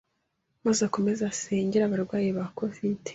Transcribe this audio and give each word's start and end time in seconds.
maze 0.65 0.81
akomeze 0.87 1.21
asengere 1.31 1.83
abarwayi 1.85 2.29
ba 2.37 2.45
Covidi 2.57 3.09